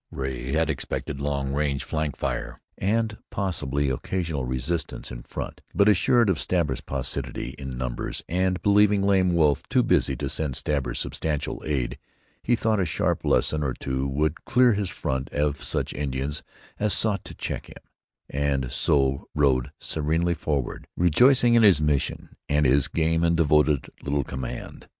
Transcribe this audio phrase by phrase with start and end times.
[0.09, 6.27] Ray had expected long range flank fire, and possibly occasional resistance in front; but, assured
[6.27, 11.61] of Stabber's paucity in numbers and believing Lame Wolf too busy to send Stabber substantial
[11.67, 11.99] aid,
[12.41, 16.41] he thought a sharp lesson or two would clear his front of such Indians
[16.79, 17.83] as sought to check him,
[18.27, 23.87] and so rode serenely forward, rejoicing in his mission and in his game and devoted
[24.01, 24.87] little command.